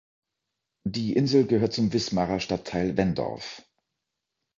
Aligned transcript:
Die 0.87 1.13
Insel 1.13 1.45
gehört 1.45 1.73
zum 1.73 1.93
Wismarer 1.93 2.39
Stadtteil 2.39 2.97
Wendorf. 2.97 3.61